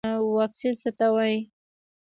واکسین 0.35 0.73
څه 0.81 0.89
ته 0.97 1.07
وایي 1.15 1.39